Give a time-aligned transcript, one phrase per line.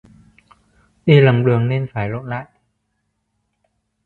[1.05, 2.45] Đi lầm đường nên phải lộn lại